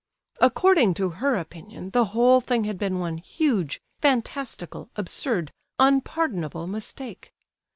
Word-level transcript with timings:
According 0.39 0.95
to 0.95 1.09
her 1.09 1.35
opinion, 1.35 1.91
the 1.91 2.05
whole 2.05 2.41
thing 2.41 2.63
had 2.63 2.79
been 2.79 2.97
one 2.97 3.19
huge, 3.19 3.79
fantastical, 4.01 4.89
absurd, 4.95 5.51
unpardonable 5.77 6.65
mistake. 6.65 7.31